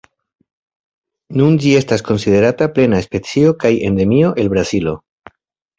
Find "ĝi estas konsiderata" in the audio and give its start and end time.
1.65-2.69